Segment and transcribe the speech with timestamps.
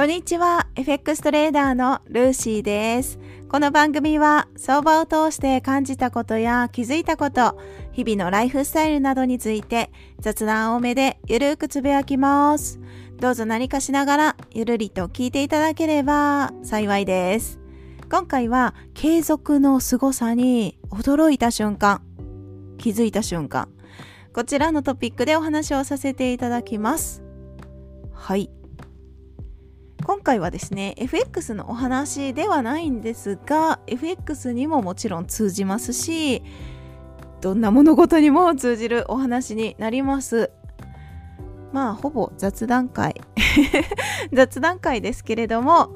[0.00, 0.66] こんにちは。
[0.76, 3.18] FX トレーダーのルーシーです。
[3.50, 7.60] この番組は相場を通して感じたことや気づいたこと、
[7.92, 12.80] 日々のライフスタイルなどについて雑談多めでゆるくつぶやきます。
[13.18, 17.60] どうぞ何かしながらゆるりと聞いていただければ幸いです。
[18.10, 22.00] 今回は継続の凄さに驚いた瞬間、
[22.78, 23.68] 気づいた瞬間、
[24.32, 27.22] こちらのトピックでお話をさせていただきます。
[28.14, 28.50] はい。
[30.04, 36.42] 今回はですね FX のお話ではないんですが FX にももちろん通じますし
[37.40, 40.50] どんな物事にも通じるお話になります。
[41.72, 43.14] まあほぼ雑談会。
[44.32, 45.90] 雑談会ですけれども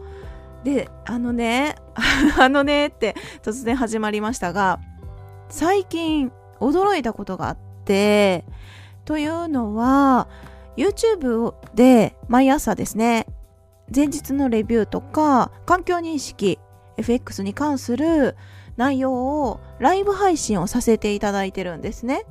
[0.65, 1.77] であのね
[2.39, 4.81] あのねって突然始まりましたが
[5.49, 8.45] 最近驚いたことがあって
[9.05, 10.29] というのは
[10.77, 13.27] YouTube で毎朝ですね
[13.95, 16.59] 前日のレビューとか環境認識
[16.97, 18.37] FX に関する
[18.77, 22.25] 内容をライブ配信をさせていただいてるんですね。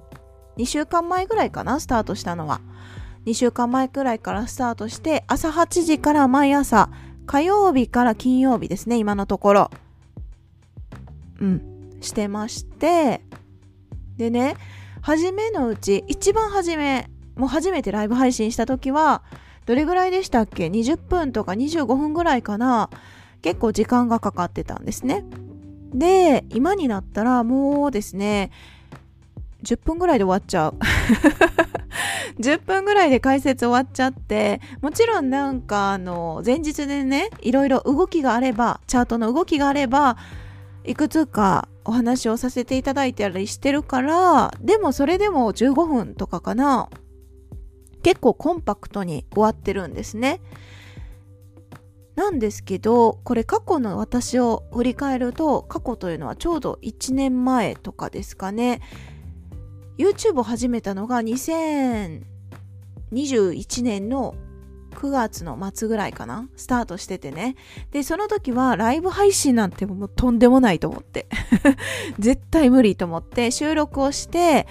[0.58, 2.62] 2週間前ぐらいかなスタートしたのは。
[3.26, 6.90] 2週間前くらいからスタートして朝8時から毎朝
[7.26, 9.72] 火曜日から金曜日ですね今のところ。
[11.40, 11.98] うん。
[12.02, 13.22] してまして。
[14.18, 14.56] でね
[15.02, 19.24] 初めのうち一番初めもう初めてライブ配信した時は
[19.66, 22.90] どれぐらいでしたっけ ?20 分とか25分ぐらいかな？
[23.42, 25.26] 結構時間がかかってたんですね。
[25.94, 28.52] で、今になったらもうですね、
[29.64, 30.76] 10分ぐらいで終わっちゃう。
[32.40, 40.18] 10分ぐらいで解説終わっちゃって、もちろんなんかあの、前日でね、いろいろ動きがあれば、チャートの動きがあれば、
[40.84, 46.90] いくつかお話をさせていただいたりしてるから、でもそれでも15分とかかな。
[48.04, 50.42] 結構コンパクトに終わってるんですね。
[52.16, 58.82] なんですけどこれ過去の私を振り返ると過去というのはちょうど1年前とかですかね。
[59.98, 62.22] YouTube を始めたのが2021
[63.84, 64.36] 年の
[64.92, 66.50] 9月の末ぐらいかな。
[66.56, 67.56] スタートしててね。
[67.92, 71.28] でその時はライブ配信なんてもうとんでもないと思って。
[72.20, 74.68] 絶対無理と思って収録をして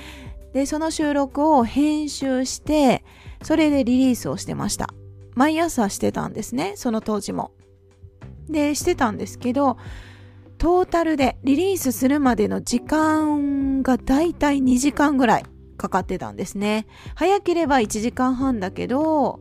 [0.52, 3.04] でその収録を編集して
[3.42, 4.88] それでリリースをしてました。
[5.34, 7.52] 毎朝してたんですね、その当時も。
[8.48, 9.76] で、してたんですけど、
[10.58, 15.44] トータルでリリースするまでの時間がだいたい2時間ぐらい
[15.76, 16.86] かかってたんですね。
[17.16, 19.40] 早ければ1時間半だけど、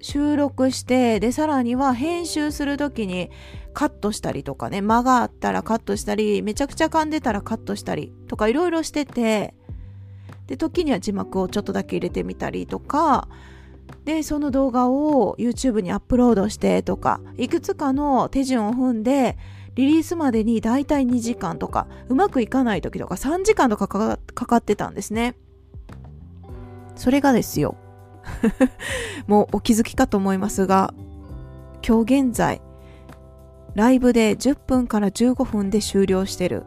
[0.00, 3.30] 収録して、で、さらには編集するときに
[3.74, 9.54] カットしたりとかね、間があったらカットしたり、めちゃくちゃ噛んでたらカットしたりとかいろいろしてて、
[10.50, 13.28] で時には字幕をちょっとだけ入れてみたりとか
[14.04, 19.38] でその動画を YouTube にアップロードしてとかいくつかの手順を踏んで
[19.76, 25.36] リリースまでにだいたい2時間とかうまくいかない時とか3時間とかかかってたんですね。
[26.96, 27.76] それがですよ。
[29.28, 30.92] もうお気づきかと思いますが
[31.86, 32.60] 今日現在
[33.74, 36.64] ライブで10分から15分で終了してる。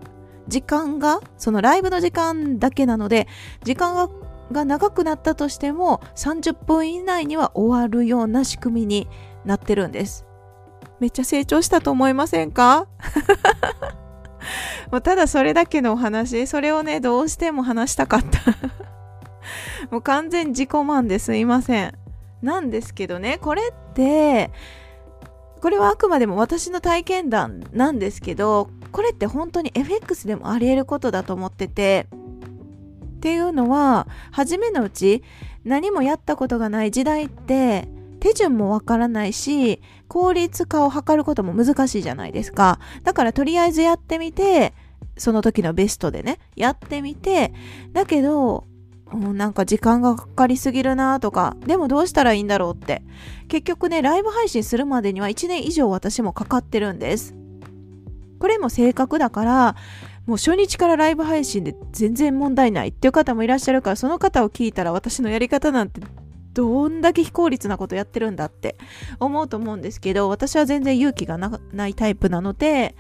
[0.48, 3.28] 時間が、そのライブの時間だけなので、
[3.64, 4.10] 時間が
[4.52, 9.08] が長くなったとしても30分以内には終わるような仕組みに
[9.46, 10.26] なってるんです。
[11.00, 12.88] めっちゃ成長したと思いませんか？
[14.92, 18.40] もうただそれだけのお話、それをね、どうしても話したかった
[19.90, 21.94] もう完全自己満ですいません。
[22.42, 24.52] なんですけどね、これって、
[25.62, 32.08] これはあくまでも私の体験談なんですけど、これって本当に FX でもあり得ることだと思ってて
[33.18, 35.24] っていうのは初めのうち
[35.66, 37.90] 何もやったことがない時代って
[38.20, 44.74] 手順もわからないし効率化を図ることも難しいじゃないですかだからとりあえずやってみて
[45.18, 47.54] その時のベストでねやってみて
[47.92, 48.66] だけど
[49.16, 53.04] なんか時間がかかりすぎるなとか、でもどうしたらいいんだろうって。
[53.48, 57.36] 結局ね、ライブ配信するまでには1年以上私もかかってるんです。
[58.44, 59.76] これも正確だから
[60.26, 66.02] もう初日からライブ配信で全然問題ないっていう方もいらっしゃるからその方を聞いたら私のやり方なんて
[66.52, 68.76] どんだけ非効率なことやってるんだって
[69.22, 72.98] 思うと思うんですけど私は全然勇気がないタイプなので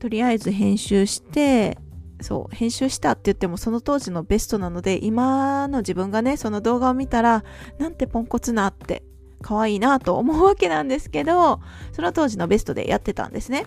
[0.00, 1.78] とりあえず編集して
[2.20, 7.44] そう編集したって言ってもその当時のベストなので今の自分がねその動画を見たら
[7.78, 9.04] なんてポンコツなって
[9.40, 11.60] 可愛いなと思うわけなんですけど
[11.92, 13.66] その当時のベストでやってたんですね。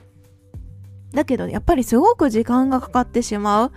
[1.14, 3.72] だけど、やっぱりすごく時間がかかってしまう。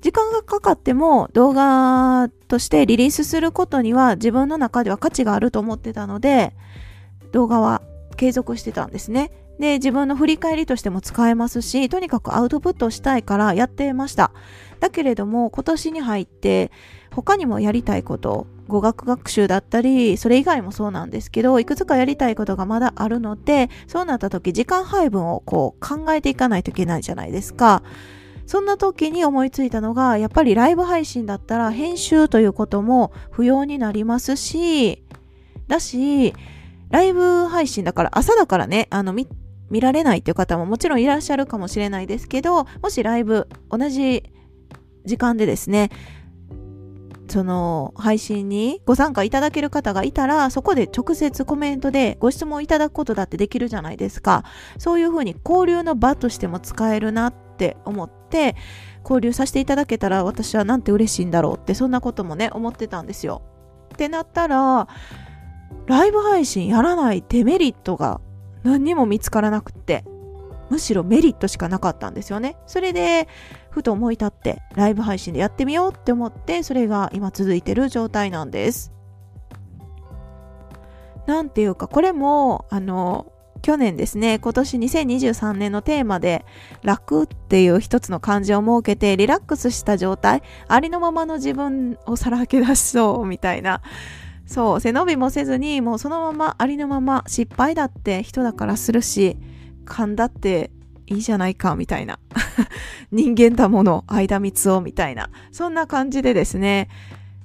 [0.00, 6.54] 時間がかかっても動画としてリリースすることには自分の中では価値があると思ってたので、
[7.30, 7.82] 動画は
[8.16, 9.30] 継続してたんですね。
[9.60, 14.32] で、自分の振り返りとしても使えますし、とにかくアウトプットしたいからやってました。
[14.80, 16.72] だけれども、今年に入って、
[17.14, 27.82] 他にもやりたいこと、語学学習だったり、それ以外もそうなんですけど、いくつかやりたいことがまだあるので、そうなった時、時間配分をこう考えていかないといけないじゃないですか。
[28.46, 35.02] そんな時に思いついたのが、やっぱりライブ配信だったら編集ということも不要になりますし、
[35.68, 36.34] だし、
[36.90, 39.28] ライブ配信だから朝だからね、あの、見、
[39.70, 44.24] 見られないっていう方ももちろんいらっしゃるかもしれないですけど、もしライブ同じ
[45.04, 45.90] 時間でですね、
[47.32, 54.44] その配信にご参加いただける方がいたら、そこで直接コメントでご質問いただくことだってできるじゃないですか。
[54.76, 58.54] そういうふうに交流の場としても使えるなって思って、
[59.02, 63.40] 交流させていただけたら私はなんて嬉しいんだろうって、そんなこともね、思ってたんですよ。
[63.94, 64.86] ってなったら、
[65.86, 68.20] ライブ配信やらないデメリットが
[68.62, 70.04] 何にも見つからなくって
[70.72, 72.56] むしろメリットしかなかったんですよね。
[72.66, 73.28] それで
[73.68, 78.90] ふと思い立ってライブ配信でやってみようって思ってそれが今続いてる状態なんです。
[81.26, 83.30] なんていうかこれもあの
[83.60, 86.46] 去年ですね今年2023年のテーマで
[86.82, 93.82] 楽っていう一つの漢字を設けてリラックスした状態ありのままの自分をさらけ出しそうみたいな。
[94.46, 99.36] そう背伸びもせずにもうそのままありのまま失敗だって人だからするし
[99.84, 100.70] 勘だって
[101.06, 102.18] いいじゃないかみたいな
[103.12, 106.88] 人間だもの間蜜をみたいなそんな感じでですね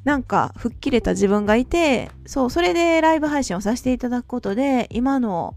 [0.04, 5.56] なんか吹っ切れた自分がいてそうそれでライブ配信をさせていただくことで今の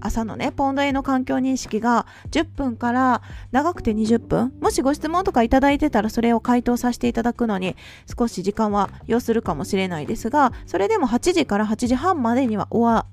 [0.00, 4.52] 朝のね、ポンドへの環境認識が10分から長くて20分。
[4.60, 7.76] もしご質問とかいただいてたらそれを回答させていただくのに
[8.16, 13.06] 少し時間は要するかもしれないですが、それでも8時から8時半までには終わ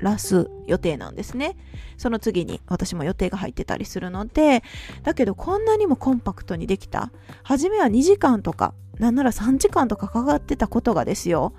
[0.00, 1.56] らす予定なんですね。
[1.96, 4.62] その次に私も予定が入ってたりするので、
[5.02, 7.12] だけどこんなにもコンパクトにできた。
[7.42, 11.54] 初めは2時間とか、なんなら3時間とかかかってたことがですよ。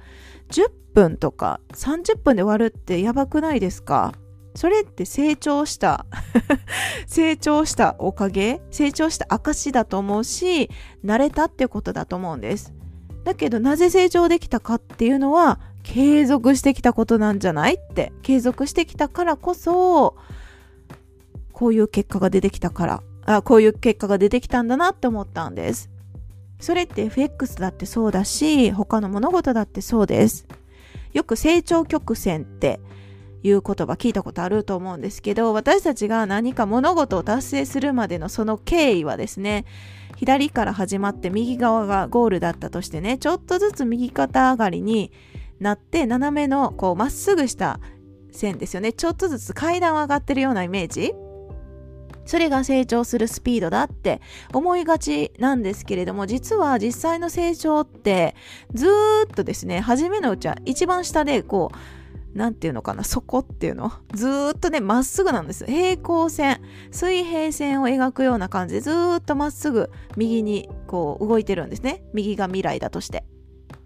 [0.50, 4.14] 10分とか30分で終わるってやばくないですか？
[4.54, 6.06] それって成長した
[7.08, 10.70] 成長したおかげ成長した証だと思うし
[11.06, 12.74] 慣れたってことだと思うんです
[13.24, 20.16] だけどなぜ成長できたかっていうのは継続してきたことなんじゃないって継続してきたからこそ
[21.52, 25.90] こういう結果が出てきたからあこういう結果が出てきたんだなって思ったんです。
[26.60, 30.46] それって FX だってそうだし他の物事だってそうです。
[31.14, 32.80] よく成長曲線って
[33.44, 39.66] いう言葉聞いたことあると思うんですけど私たちが何か物事を達成するまでのその経緯はですね
[40.18, 45.12] 左から始まって右側がゴールだったとしてねちょっとずつ右肩上がりに
[45.62, 47.80] なって斜めのこうまっすぐした
[48.32, 51.14] 線ですよねちょっとずつ階段上がってるようなイメージ
[52.26, 54.22] それが成長するスピードだって
[54.54, 58.36] 思いがちなんですけれども実は実際の成長って
[58.74, 61.78] ずっとですね初めのうちは一番下でこう
[62.34, 63.92] 何て言うのかな、底っていうの？
[64.14, 65.66] ずーっとね、まっすぐなんです。
[65.66, 72.06] 平行線、水平線を描くような感じでずっとまっすぐ右にこう動いてるんですね。
[72.14, 73.26] 右が未来だとして。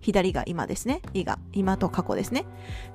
[0.05, 1.01] 左が今ですね。
[1.13, 2.45] いが今と過去ですね。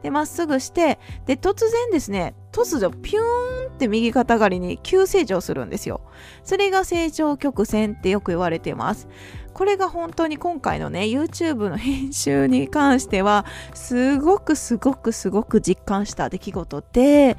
[0.02, 6.02] で、まっすぐして、で、突然ですね、突如ピューンって右肩上がりに急成長するんですよ。
[6.44, 9.08] それが成長曲線ってよく言われています。
[9.52, 17.36] これが本当に今回のね YouTube の編集に関してはすごくすごくすごく実感した出来事で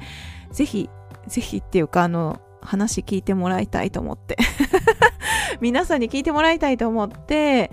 [0.50, 0.90] ぜひ
[1.26, 4.36] ぜひっていうかあの話聞いてもらいたいと思って
[5.60, 7.70] 皆さんに聞いてもらいたいと思って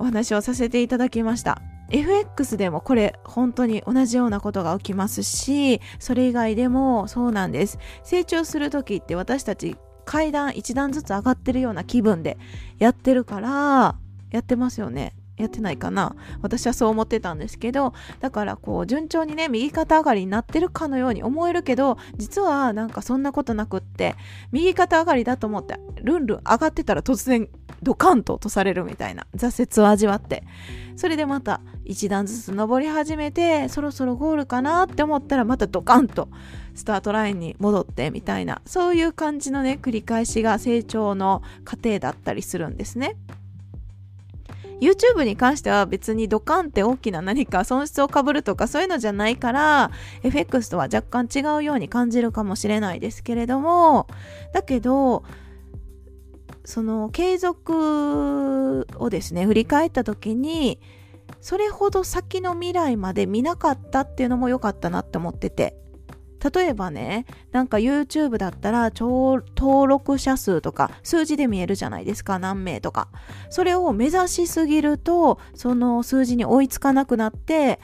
[0.00, 1.62] お話をさせていただきました。
[1.90, 7.78] FX でもこれ本当に同じようなことが起きますしそれ以外でもそうなんです。
[8.02, 12.38] 成長する時って私たち階段一段ずつ上がってるような気分で
[12.78, 13.96] やってるから
[14.30, 15.14] やってますよね。
[15.40, 24.16] やってないかな私はそう思ってたんですけどだからこう順調にね右肩上がりになってるかのように思えるけど実はなんかそんなことなくって
[24.52, 27.48] 右肩上がりだと思ってルンルン上がってたら突然
[27.82, 30.44] ドカンと落とされるみたいな挫折を味わって
[30.96, 36.28] それでまた一段ずつ登り始めてそろそろゴールかなって思ったらまたドカンと
[36.74, 43.16] スタートラインに戻ってみたいなそういう感じのね繰り返しが成長の過程だったりするんですね。
[44.80, 49.90] YouTube に関しては別にドカンって大きな何か損失をかぶるとかそういうのじゃないから
[50.22, 54.06] FX とは若干違うように感じるかもしれないですけれども
[54.52, 55.24] だけど
[56.64, 60.80] その継続をですね振り返った時に
[61.40, 65.76] それほど先の未来まで見なかったっていうのも良かったなって思ってて。
[66.42, 69.42] 例えばねなんか YouTube だったら登
[69.88, 73.08] 録者数とか数字で見えるじゃないですか何名とか。
[73.50, 77.80] それを目指しすぎるとその数字に追いつかなくなって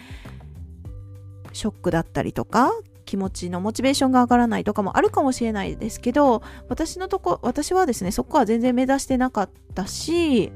[1.52, 2.72] ショックだったりとか
[3.06, 10.52] 気持ちのモチベーションが上がらないとかもあるかもしれないですけど私のとこ私はですねそこは全然目指してなかったし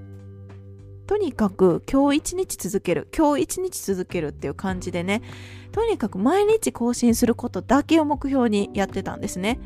[1.10, 5.22] とにかく今日一日続ける今日一日続けるっていう感じでね
[5.72, 9.58] とにかく毎日更新することだけを目標にやってたんですね。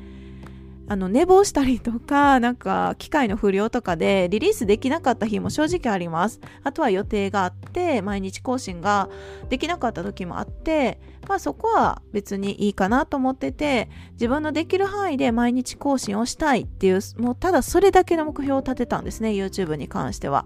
[0.88, 9.08] あの寝坊したりとかなんか機械の不良とかでリリースできなかった日も正直ありますあとは予定があって毎日更新が
[9.48, 20.44] できなかった時もあってまあそこは別にいいかなと思ってて自分のできる範囲で毎日更新をしたいっていうもうただそれだけの目標を立てたんですね YouTube に関しては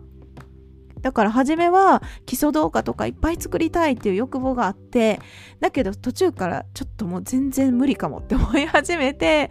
[1.03, 5.21] だから初めは基礎動画とかいっぱい作りたいっていう欲望があって
[5.61, 9.51] だけど途中からちょっともう全然無理かもって思い始めて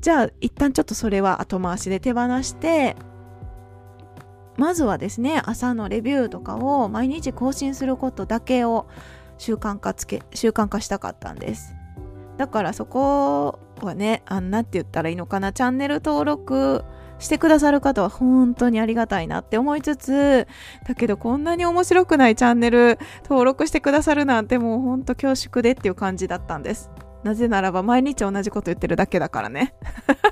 [0.00, 2.96] じゃあ一旦ちょっとそれは後回しで手放して
[4.56, 8.88] まずはですね朝のレビューとかを毎日更新することだけを
[9.38, 11.76] 習慣化つけ習慣化したかったんです。
[12.38, 16.84] だからそこはねあんなって言ったらいいのかなチャンネル登録
[17.18, 20.46] してくださる方は本当にありがたいなって思いつつ
[20.86, 26.90] だけどこんなに面白くないチャンネル登録してくださるなんてもうほんと恐縮でっていう感じだったんです。
[27.24, 29.74] なぜならば毎日同じこと言ってるだけだからね。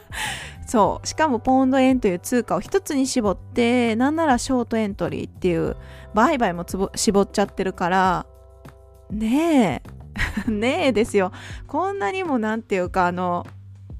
[0.66, 1.06] そう。
[1.06, 5.76] しかもポンド円という通貨を一つに絞ってなんならショートエントリーっていう
[6.14, 6.64] 売買も
[6.94, 8.26] 絞っちゃってるから
[9.10, 9.82] ね
[10.46, 10.50] え。
[10.50, 11.32] ねえですよ。
[11.66, 13.46] こんなにもなんていうかあの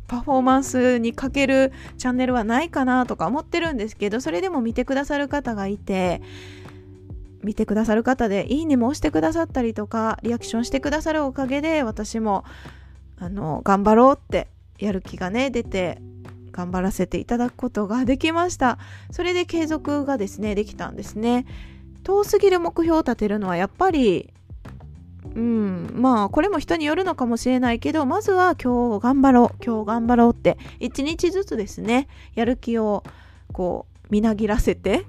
[0.09, 6.23] パフォーマンスに欠けるチャンネルはないかなとか思ってるんですけどそれでも見てくださる方がいて
[7.43, 12.45] 見てくださる方でいいねも押してくださったりとかリアクションしてくださるおかげで私も
[13.19, 14.49] あの頑張ろうって
[14.79, 16.01] やる気がね出て
[16.57, 18.79] 頑張らせていただくことができました。
[19.11, 21.47] それで継続がですねできたんですね。
[22.03, 24.33] 遠すぎる目標を立てるのはやっぱり
[25.35, 25.91] うん。
[25.95, 29.65] まあこれも人によるのかもしれないけどまずは今日頑張ろう。
[29.65, 33.03] 今日頑張ろうって一日ずつですねやる気を
[33.53, 35.05] こうみなぎらせて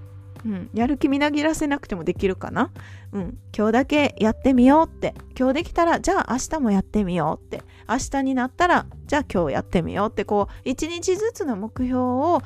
[0.45, 2.71] うん、やる気みなぎらせなくてもできるかな、
[3.11, 5.13] うん、今日だけやってみようって。
[5.37, 7.63] 今日できたらじゃあ明日もやってみようって。
[7.89, 12.41] 明日になったらじゃあ今日やってみようってこう一日ずつの目標を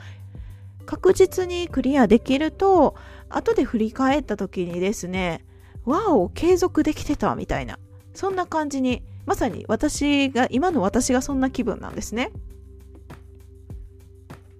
[0.86, 2.96] 確実にクリアできると
[3.30, 5.44] 後で振り返った時にですね
[5.85, 7.79] わお継続できてたみたいな。
[8.13, 12.31] そんな感じにまさに私が今の私がそんな気分なんですね。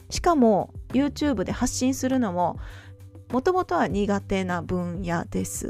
[0.09, 2.59] しかも YouTube で発信するのも
[3.31, 5.69] もともとは苦手な分野です。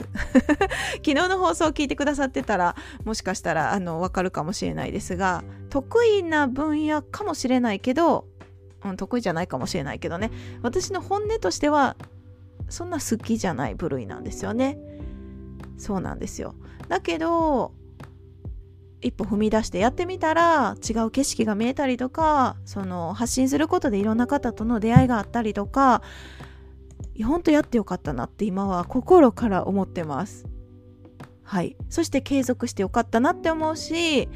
[0.98, 8.26] 昨日の放送を聞いてくださってたらもしかしたらあの分かるかもしれないですが得意な分野かもしれないけど、
[8.84, 10.32] うん、得意じゃないかもしれないけどね。
[10.64, 11.96] 私の本音としては
[12.68, 14.80] そんな好きじゃない部類なんですよね。
[15.82, 16.54] そうなんですよ。
[16.88, 17.74] だけど
[19.02, 26.04] 一歩踏み出してやってみたら違う景色が見えたりとかその発信することでいろんな方との出会いがあったりとか
[27.24, 30.46] 本当やってよかったなって今は心から思ってます。
[31.44, 34.30] はい、そして継続してよかったなって思うし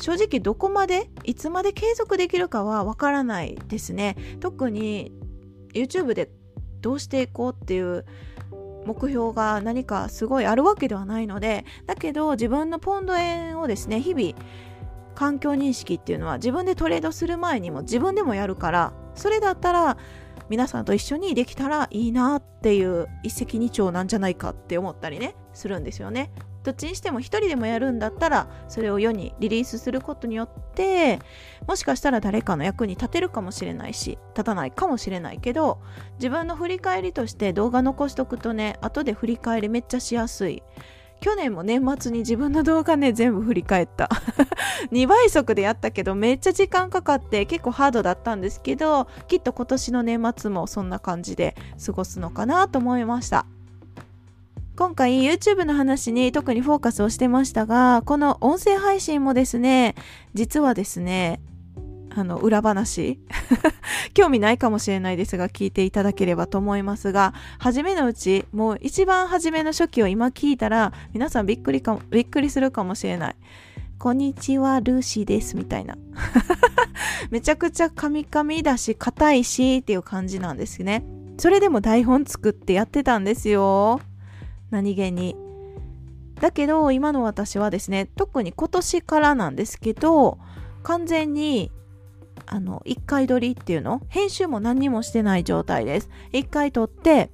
[0.00, 4.16] 正直どこまでいつまで継続できるかはわからないですね。
[4.40, 5.12] 特に
[5.72, 6.30] YouTube で
[6.80, 8.04] どうしていこうっていう
[8.88, 14.32] 目標が何かすごいあるわけではないのでだけど自分のポンド円をですね日々
[15.14, 19.98] 環境認識っていうのは自分でトレードする前にも自分でもやるからそれだったら
[20.48, 26.30] 皆さんと一緒にできたらいいなっていう一石二鳥なんじゃないかって思ったりねするんですよね。
[26.68, 31.18] どっちにしても一人でもやるんだったらそれを世にリリースすることによって
[31.66, 35.80] もしかしたら誰かの役に立てるかもしれないし立たないかもしれないけど
[36.18, 40.62] 自分の振り返りとして動画残しとくとね後で振り返りめっちゃしやすい。
[41.20, 44.08] 去年も年末に自分の動画ね全部振り返った。
[44.92, 53.46] 2倍速でやったけどめっちゃ時間かかって結構ハードだったんですけどきっと今年の年末もそんな感じで過ごすのかなと思いました。
[54.78, 59.96] 今回 YouTube の話に特にフォーカスをしてましたがこの音声配信もですね
[60.34, 61.40] 実はですね
[62.14, 63.18] あの裏話。
[64.14, 73.36] 興味ないかもしれないですが聞いていただければと思いますが初めのうちもう一番初めの初期を今聞いたら皆さんびっくりかもびっくりするかもしれない。
[73.98, 75.98] こんにちはルーシーですみたいな。
[77.32, 81.04] めちゃくちゃカミカミだし硬いしっていう感じなんですね。
[81.36, 84.00] それでも台本作ってやってたんですよ。
[84.70, 85.36] 何気に。
[86.40, 90.38] だけど今の私はですね特に今年からなんですけど
[90.84, 91.72] 完全に
[92.46, 97.30] あの1回撮りっていうの編集も何にもしてない状態です1回撮って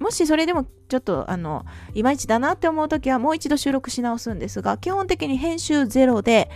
[0.00, 6.50] もしそれでもちょっとあのいまいちだなって思う時はもう一度収録し直すんですが基本的に編集ゼロで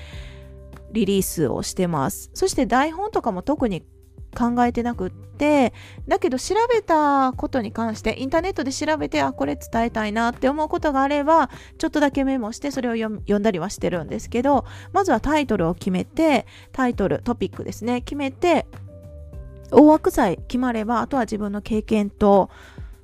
[0.93, 3.85] リリースをしてますそして台本とかも特に
[4.35, 5.73] 考えてなくって
[6.07, 18.01] だけど調べたことに関してインターネットで調べてあこれ伝えたいなって思うことがあればちょっとだけメモしてそれを読んだりはしてるんですけどまずはタイトルを決めてタイトルトピックですね。
[18.03, 18.67] 決めて
[19.71, 22.51] 大枠さえ決まればあとは自分の経験と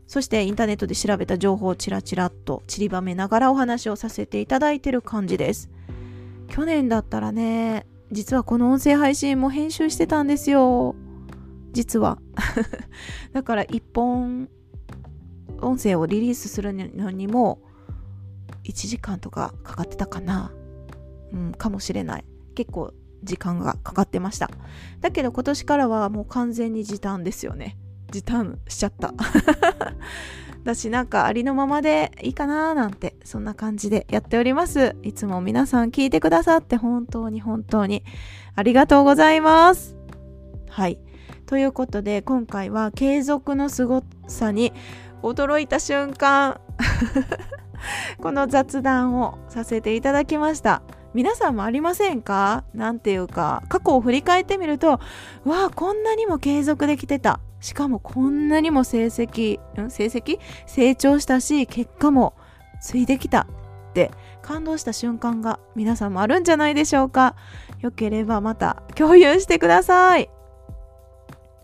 [0.06, 5.70] そしてインターネットで調べた情報をチラチラっと散りばめながらお話をさせていただいてる感じです。
[6.48, 10.96] 去年だったらね実はこの音声配信も編集してたんですよ。
[11.72, 12.18] 実は。
[13.32, 14.48] だから1本
[15.60, 17.60] 音声をリリースするのにも
[18.64, 20.52] 1時間とかかかってたかな。
[21.32, 22.24] うんかもしれない。
[22.54, 24.50] 結構時間がかかってました。
[25.00, 27.76] だけど今年からはもう完全に時短ですよね。
[28.10, 29.14] 時短しちゃった。
[30.64, 34.96] だしなんかありのままでいいかななんてそんな感じでやっております。
[35.02, 38.02] いつも皆さん聞いてくださって本当に本当に
[38.54, 39.96] ありがとうございます。
[40.68, 40.98] はい。
[41.50, 44.72] ということで今回は継続の凄さに
[45.20, 46.60] 驚いた瞬間。
[48.22, 50.80] この雑談をさせていただきました。
[51.12, 52.62] 皆さんもありませんか？
[52.72, 57.40] なんていうか過去を振り返ってみるとわあこんなにも継続できてた。
[57.58, 60.38] しかもこんなにも成績成績？
[60.66, 62.34] 成長したし結果も
[62.80, 63.48] ついてきた。
[63.90, 67.34] って感動した瞬間が皆さんもあるんじゃないでしょうか。
[67.80, 70.30] よければまた共有してください。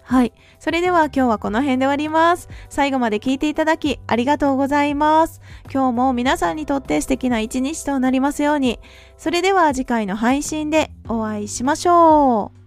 [0.06, 0.32] はい。
[0.60, 2.48] それでは今日はこの辺で終わります。
[2.68, 5.40] 最後まで聞いていただきありがとうございます。
[5.64, 8.78] 今日も皆さんにとって素敵な一日となりますように。
[9.18, 12.65] それでは次回の配信でお会いしましょう。